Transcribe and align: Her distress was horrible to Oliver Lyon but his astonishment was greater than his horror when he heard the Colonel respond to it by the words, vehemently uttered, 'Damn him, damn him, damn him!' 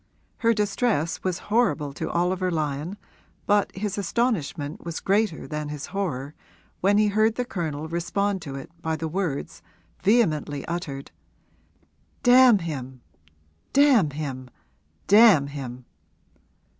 Her 0.37 0.51
distress 0.51 1.23
was 1.23 1.37
horrible 1.53 1.93
to 1.93 2.09
Oliver 2.09 2.49
Lyon 2.49 2.97
but 3.45 3.71
his 3.75 3.99
astonishment 3.99 4.83
was 4.83 4.99
greater 4.99 5.47
than 5.47 5.69
his 5.69 5.85
horror 5.85 6.33
when 6.79 6.97
he 6.97 7.09
heard 7.09 7.35
the 7.35 7.45
Colonel 7.45 7.87
respond 7.87 8.41
to 8.41 8.55
it 8.55 8.71
by 8.81 8.95
the 8.95 9.07
words, 9.07 9.61
vehemently 10.01 10.65
uttered, 10.65 11.11
'Damn 12.23 12.57
him, 12.57 13.01
damn 13.73 14.09
him, 14.09 14.49
damn 15.05 15.45
him!' 15.45 15.85